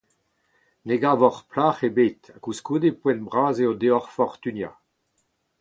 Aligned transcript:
Ne 0.87 0.95
gavot 1.01 1.37
plac’h 1.51 1.85
ebet 1.87 2.21
ha, 2.29 2.37
koulskoude, 2.43 2.89
poent 3.01 3.21
bras 3.27 3.57
eo 3.63 3.73
deoc’h 3.81 4.09
fortuniañ. 4.17 4.75